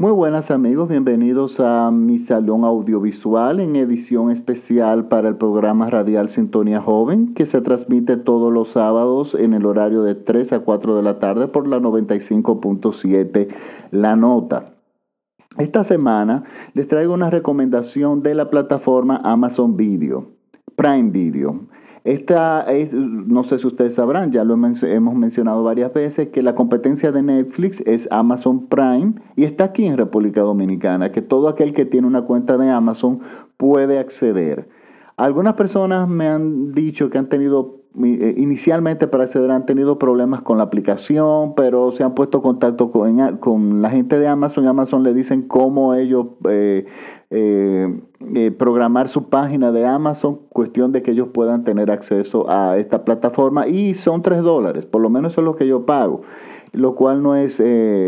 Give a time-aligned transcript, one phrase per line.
[0.00, 6.30] Muy buenas amigos, bienvenidos a mi salón audiovisual en edición especial para el programa radial
[6.30, 10.94] Sintonía Joven que se transmite todos los sábados en el horario de 3 a 4
[10.94, 13.52] de la tarde por la 95.7
[13.90, 14.66] La Nota.
[15.56, 16.44] Esta semana
[16.74, 20.28] les traigo una recomendación de la plataforma Amazon Video,
[20.76, 21.66] Prime Video.
[22.04, 26.54] Esta es, no sé si ustedes sabrán, ya lo hemos mencionado varias veces, que la
[26.54, 31.72] competencia de Netflix es Amazon Prime y está aquí en República Dominicana, que todo aquel
[31.74, 33.20] que tiene una cuenta de Amazon
[33.56, 34.68] puede acceder.
[35.16, 40.42] Algunas personas me han dicho que han tenido eh, inicialmente para acceder han tenido problemas
[40.42, 44.68] con la aplicación, pero se han puesto contacto con, la gente de Amazon.
[44.68, 46.86] Amazon le dicen cómo ellos eh,
[47.30, 48.00] eh,
[48.58, 53.66] programar su página de Amazon, cuestión de que ellos puedan tener acceso a esta plataforma
[53.66, 56.22] y son 3 dólares, por lo menos eso es lo que yo pago
[56.74, 57.62] lo cual no es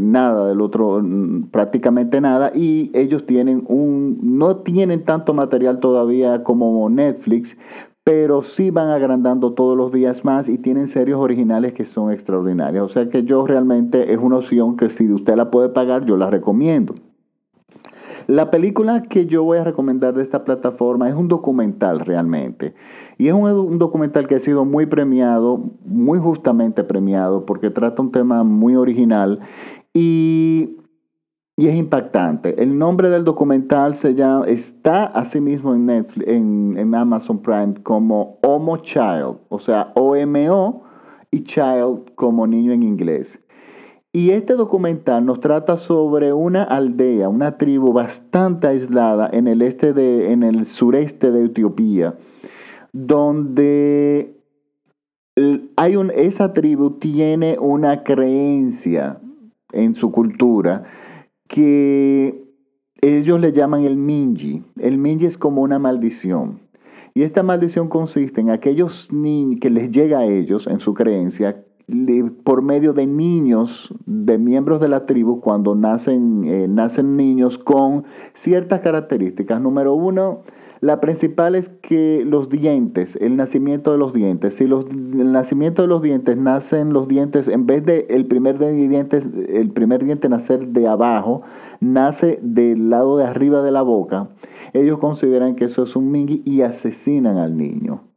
[0.00, 6.44] nada del otro, mm, prácticamente nada, y ellos tienen un, no tienen tanto material todavía
[6.44, 7.56] como Netflix,
[8.04, 12.84] pero sí van agrandando todos los días más y tienen series originales que son extraordinarias.
[12.84, 16.18] O sea que yo realmente es una opción que si usted la puede pagar, yo
[16.18, 16.94] la recomiendo.
[18.26, 22.74] La película que yo voy a recomendar de esta plataforma es un documental realmente.
[23.18, 28.12] Y es un, documental que ha sido muy premiado, muy justamente premiado, porque trata un
[28.12, 29.40] tema muy original.
[29.92, 30.76] Y
[31.56, 32.60] y es impactante.
[32.60, 38.78] El nombre del documental se llama, está asimismo en, Netflix, en, Amazon Prime como Homo
[38.78, 40.82] Child, o sea, O-M-O
[41.30, 43.40] y Child como niño en inglés.
[44.16, 49.92] Y este documental nos trata sobre una aldea, una tribu bastante aislada en el, este
[49.92, 52.16] de, en el sureste de Etiopía,
[52.92, 54.36] donde
[55.74, 59.18] hay un, esa tribu tiene una creencia
[59.72, 60.84] en su cultura
[61.48, 62.40] que
[63.00, 64.62] ellos le llaman el minji.
[64.78, 66.60] El minji es como una maldición.
[67.14, 71.64] Y esta maldición consiste en aquellos niños que les llega a ellos, en su creencia,
[72.44, 78.04] por medio de niños, de miembros de la tribu, cuando nacen, eh, nacen niños con
[78.32, 79.60] ciertas características.
[79.60, 80.42] Número uno,
[80.80, 85.82] la principal es que los dientes, el nacimiento de los dientes, si los, el nacimiento
[85.82, 89.18] de los dientes nacen los dientes, en vez de el primer, diente,
[89.48, 91.42] el primer diente nacer de abajo,
[91.80, 94.28] nace del lado de arriba de la boca,
[94.74, 98.13] ellos consideran que eso es un mingui y asesinan al niño.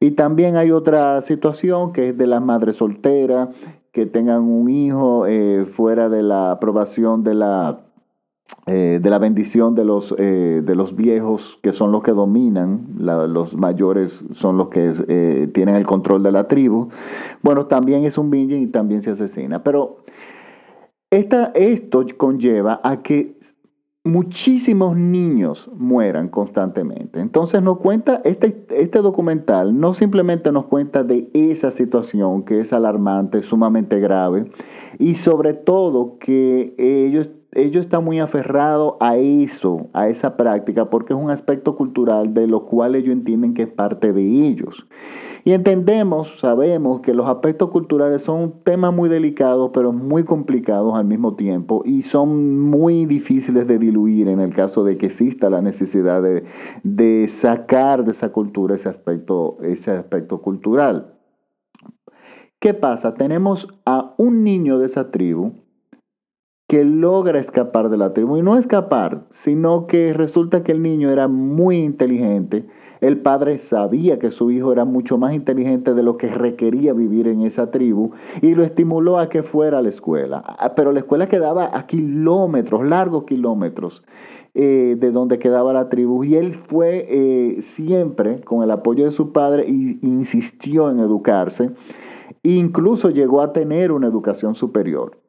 [0.00, 3.50] Y también hay otra situación que es de las madres solteras,
[3.92, 7.80] que tengan un hijo eh, fuera de la aprobación de la
[8.66, 12.96] eh, de la bendición de los, eh, de los viejos que son los que dominan,
[12.98, 16.88] los mayores son los que tienen el control de la tribu.
[17.42, 19.62] Bueno, también es un binge y también se asesina.
[19.62, 19.98] Pero
[21.10, 23.36] esta, esto conlleva a que
[24.10, 27.20] muchísimos niños mueran constantemente.
[27.20, 32.72] Entonces nos cuenta, este, este documental no simplemente nos cuenta de esa situación que es
[32.72, 34.50] alarmante, sumamente grave,
[34.98, 41.14] y sobre todo que ellos ellos están muy aferrados a eso, a esa práctica, porque
[41.14, 44.86] es un aspecto cultural de lo cual ellos entienden que es parte de ellos.
[45.44, 50.94] Y entendemos, sabemos que los aspectos culturales son un tema muy delicado, pero muy complicados
[50.94, 55.48] al mismo tiempo y son muy difíciles de diluir en el caso de que exista
[55.48, 56.44] la necesidad de,
[56.82, 61.14] de sacar de esa cultura ese aspecto, ese aspecto cultural.
[62.58, 63.14] ¿Qué pasa?
[63.14, 65.54] Tenemos a un niño de esa tribu
[66.70, 68.36] que logra escapar de la tribu.
[68.36, 72.68] Y no escapar, sino que resulta que el niño era muy inteligente.
[73.00, 77.28] El padre sabía que su hijo era mucho más inteligente de lo que requería vivir
[77.28, 78.12] en esa tribu
[78.42, 80.42] y lo estimuló a que fuera a la escuela.
[80.46, 84.04] Ah, pero la escuela quedaba a kilómetros, largos kilómetros.
[84.52, 89.12] Eh, de donde quedaba la tribu y él fue eh, siempre con el apoyo de
[89.12, 89.70] su padre e
[90.02, 91.70] insistió en educarse
[92.42, 95.19] incluso llegó a tener una educación superior.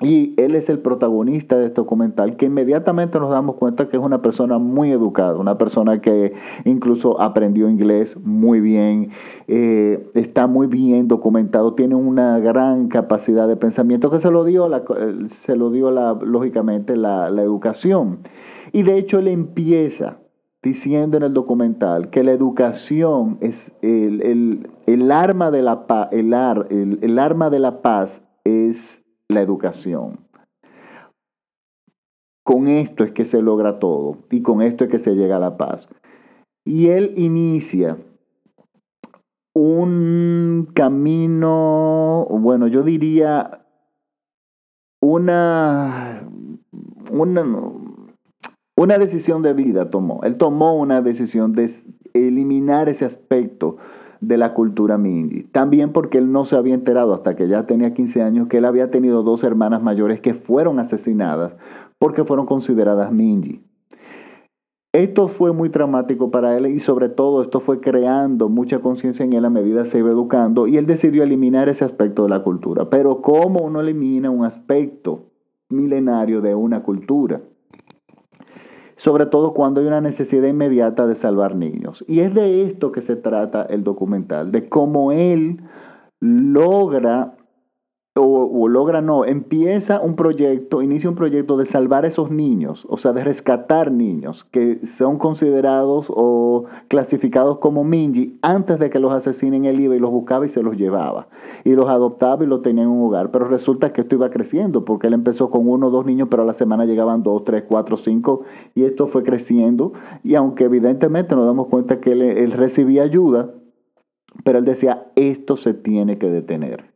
[0.00, 4.02] Y él es el protagonista de este documental, que inmediatamente nos damos cuenta que es
[4.02, 6.32] una persona muy educada, una persona que
[6.64, 9.10] incluso aprendió inglés muy bien,
[9.48, 14.66] eh, está muy bien documentado, tiene una gran capacidad de pensamiento que se lo dio,
[14.66, 14.82] la,
[15.26, 18.20] se lo dio lógicamente la, educación.
[18.72, 20.20] Y de hecho él empieza
[20.62, 24.68] diciendo en el documental que la educación es el,
[25.12, 29.01] arma de la el, el arma de la paz es
[29.32, 30.20] la educación.
[32.44, 35.40] Con esto es que se logra todo y con esto es que se llega a
[35.40, 35.88] la paz.
[36.64, 37.98] Y él inicia
[39.54, 43.66] un camino, bueno, yo diría
[45.00, 46.28] una,
[47.10, 47.44] una,
[48.76, 50.20] una decisión de vida tomó.
[50.22, 51.70] Él tomó una decisión de
[52.14, 53.76] eliminar ese aspecto
[54.22, 55.42] de la cultura Minji.
[55.42, 58.64] También porque él no se había enterado hasta que ya tenía 15 años que él
[58.64, 61.54] había tenido dos hermanas mayores que fueron asesinadas
[61.98, 63.62] porque fueron consideradas Minji.
[64.94, 69.32] Esto fue muy traumático para él y sobre todo esto fue creando mucha conciencia en
[69.32, 72.42] él a medida que se iba educando y él decidió eliminar ese aspecto de la
[72.42, 72.90] cultura.
[72.90, 75.30] Pero ¿cómo uno elimina un aspecto
[75.68, 77.40] milenario de una cultura?
[79.02, 82.04] Sobre todo cuando hay una necesidad inmediata de salvar niños.
[82.06, 85.60] Y es de esto que se trata el documental, de cómo él
[86.20, 87.34] logra
[88.14, 92.98] o, logra no, empieza un proyecto, inicia un proyecto de salvar a esos niños, o
[92.98, 99.14] sea, de rescatar niños que son considerados o clasificados como Minji antes de que los
[99.14, 101.28] asesinen, él iba y los buscaba y se los llevaba.
[101.64, 103.30] Y los adoptaba y los tenía en un hogar.
[103.30, 106.42] Pero resulta que esto iba creciendo, porque él empezó con uno o dos niños, pero
[106.42, 108.42] a la semana llegaban dos, tres, cuatro, cinco,
[108.74, 109.94] y esto fue creciendo.
[110.22, 113.54] Y aunque evidentemente nos damos cuenta que él, él recibía ayuda,
[114.44, 116.91] pero él decía, esto se tiene que detener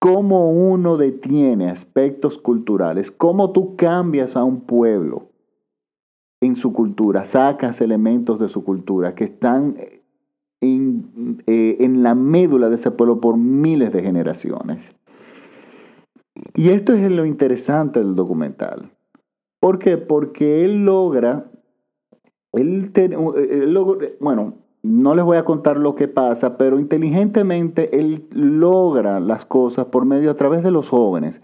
[0.00, 5.28] cómo uno detiene aspectos culturales, cómo tú cambias a un pueblo
[6.40, 9.76] en su cultura, sacas elementos de su cultura que están
[10.62, 14.82] en, eh, en, la médula de ese pueblo por miles de generaciones.
[16.54, 18.90] Y esto es lo interesante del documental.
[19.60, 19.98] ¿Por qué?
[19.98, 21.50] Porque él logra,
[22.52, 28.26] él, él logra bueno, no les voy a contar lo que pasa, pero inteligentemente él
[28.32, 31.40] logra las cosas por medio a través de los jóvenes.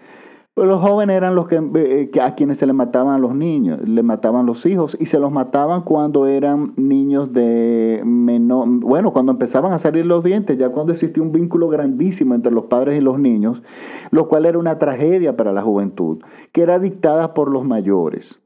[0.57, 3.87] Pues los jóvenes eran los eh, que, a quienes se le mataban a los niños,
[3.87, 9.33] le mataban los hijos y se los mataban cuando eran niños de menor, bueno, cuando
[9.33, 13.03] empezaban a salir los dientes, ya cuando existía un vínculo grandísimo entre los padres y
[13.03, 13.63] los niños,
[14.11, 16.23] lo cual era una tragedia para la juventud,
[16.53, 18.41] que era dictada por los mayores.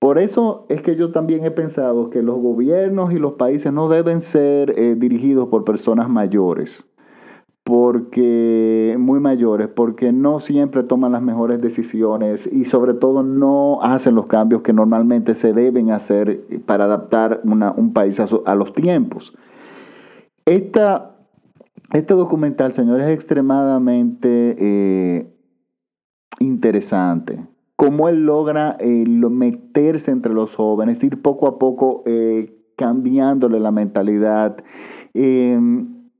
[0.00, 3.90] Por eso es que yo también he pensado que los gobiernos y los países no
[3.90, 6.90] deben ser eh, dirigidos por personas mayores,
[7.64, 14.14] porque muy mayores, porque no siempre toman las mejores decisiones y sobre todo no hacen
[14.14, 19.34] los cambios que normalmente se deben hacer para adaptar un país a, los tiempos.
[20.46, 21.14] Esta,
[21.92, 25.36] este documental, señores, es extremadamente eh,
[26.38, 27.50] interesante
[27.80, 33.70] cómo él logra eh, meterse entre los jóvenes, ir poco a poco eh, cambiándole la
[33.70, 34.62] mentalidad,
[35.14, 36.10] em,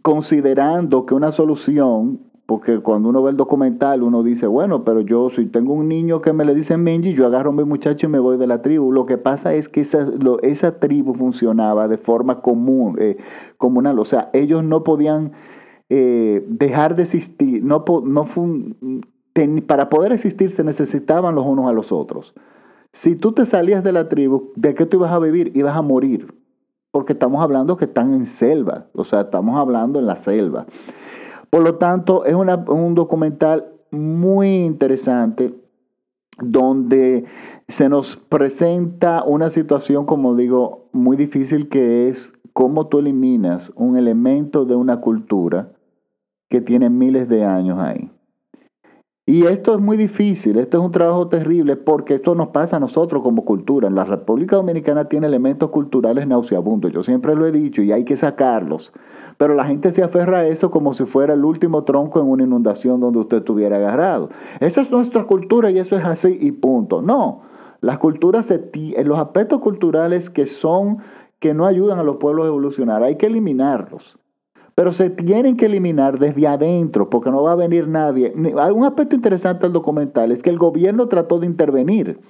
[0.00, 5.28] considerando que una solución, porque cuando uno ve el documental uno dice, bueno, pero yo
[5.28, 8.08] si tengo un niño que me le dicen Minji, yo agarro a mi muchacho y
[8.08, 8.90] me voy de la tribu.
[8.90, 13.18] Lo que pasa es que esa, tribu funcionaba de forma común, eh,
[13.58, 15.32] comunal, o sea, ellos no podían...
[15.90, 18.26] dejar de existir, no, no,
[19.66, 22.34] para poder existir se necesitaban los unos a los otros.
[22.92, 25.52] Si tú te salías de la tribu, ¿de qué tú ibas a vivir?
[25.54, 26.34] Ibas a morir.
[26.90, 30.66] Porque estamos hablando que están en selva, o sea, estamos hablando en la selva.
[31.50, 35.54] Por lo tanto, es un documental muy interesante
[36.40, 37.24] donde
[37.66, 43.96] se nos presenta una situación, como digo, muy difícil que es cómo tú eliminas un
[43.96, 45.72] elemento de una cultura
[46.48, 48.10] que tiene miles de años ahí.
[49.28, 52.80] Y esto es muy difícil, esto es un trabajo terrible porque esto nos pasa a
[52.80, 53.90] nosotros como cultura.
[53.90, 58.16] La República Dominicana tiene elementos culturales nauseabundos, yo siempre lo he dicho y hay que
[58.16, 58.90] sacarlos.
[59.36, 62.44] Pero la gente se aferra a eso como si fuera el último tronco en una
[62.44, 64.30] inundación donde usted estuviera agarrado.
[64.60, 67.02] Esa es nuestra cultura y eso es así y punto.
[67.02, 67.42] No,
[67.82, 68.50] las culturas,
[69.04, 71.00] los aspectos culturales que son,
[71.38, 74.18] que no ayudan a los pueblos a evolucionar, hay que eliminarlos.
[74.78, 78.32] Pero se tienen que eliminar desde adentro, porque no va a venir nadie.
[78.32, 82.20] Un aspecto interesante del documental es que el gobierno trató de intervenir.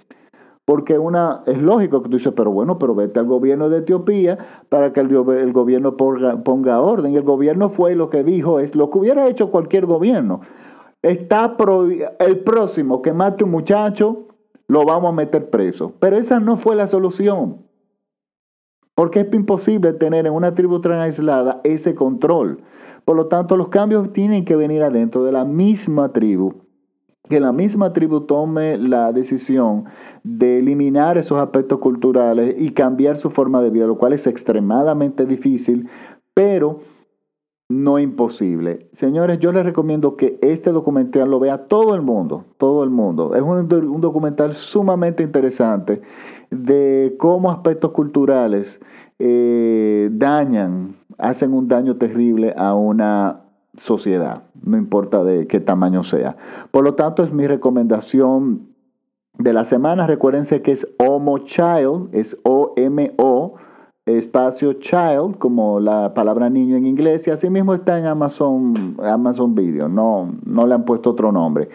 [0.64, 4.38] Porque una, es lógico que tú dices, pero bueno, pero vete al gobierno de Etiopía
[4.70, 7.12] para que el, gobierno ponga, ponga, orden.
[7.12, 10.40] Y el gobierno fue lo que dijo, es lo que hubiera hecho cualquier gobierno.
[11.02, 11.54] Está
[12.18, 14.28] el próximo que mate un muchacho,
[14.68, 15.92] lo vamos a meter preso.
[16.00, 17.67] Pero esa no fue la solución.
[18.98, 22.58] Porque es imposible tener en una tribu tan aislada ese control.
[23.04, 26.54] Por lo tanto, los cambios tienen que venir adentro de la misma tribu.
[27.28, 29.84] Que la misma tribu tome la decisión
[30.24, 35.26] de eliminar esos aspectos culturales y cambiar su forma de vida, lo cual es extremadamente
[35.26, 35.88] difícil,
[36.34, 36.80] pero
[37.68, 38.78] no imposible.
[38.92, 43.34] Señores, yo les recomiendo que este documental lo vea todo el mundo, todo el mundo.
[43.34, 43.68] Es un,
[44.00, 46.00] documental sumamente interesante
[46.50, 48.80] de cómo aspectos culturales
[49.18, 53.42] eh, dañan, hacen un daño terrible a una
[53.76, 56.36] sociedad, no importa de qué tamaño sea.
[56.70, 58.68] Por lo tanto, es mi recomendación
[59.38, 60.06] de la semana.
[60.06, 63.54] Recuérdense que es Homo Child, es O-M-O,
[64.16, 69.54] espacio Child, como la palabra niño en inglés, y así mismo está en Amazon, Amazon
[69.54, 71.68] Video, no, no le han puesto otro nombre.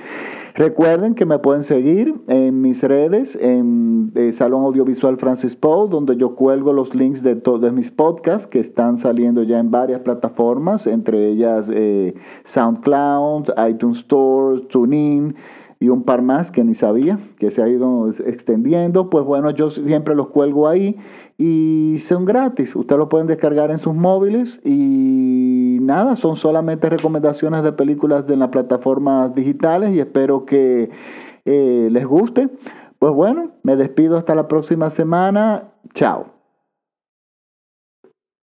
[0.56, 6.16] Recuerden que me pueden seguir en mis redes, en eh, Salón Audiovisual Francis Poe, donde
[6.16, 10.86] yo cuelgo los links de todos mis podcasts que están saliendo ya en varias plataformas,
[10.86, 12.14] entre ellas eh,
[12.44, 15.36] SoundCloud, iTunes Store, TuneIn
[15.84, 19.10] y un par más que ni sabía, que se ha ido extendiendo.
[19.10, 20.96] Pues bueno, yo siempre los cuelgo ahí
[21.38, 22.74] y son gratis.
[22.74, 28.38] Ustedes lo pueden descargar en sus móviles y nada, son solamente recomendaciones de películas de
[28.38, 30.90] las plataformas digitales y espero que
[31.44, 32.48] eh, les guste.
[32.98, 35.72] Pues bueno, me despido hasta la próxima semana.
[35.94, 36.33] Chao.